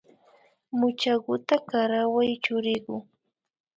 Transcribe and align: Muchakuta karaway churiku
Muchakuta 0.77 1.55
karaway 1.69 2.31
churiku 2.43 2.95